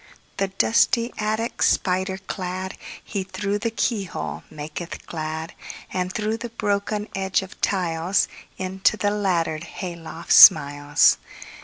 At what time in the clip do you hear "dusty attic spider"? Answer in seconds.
0.47-2.17